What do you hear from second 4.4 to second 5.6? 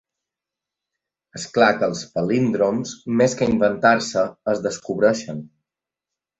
es descobreixen.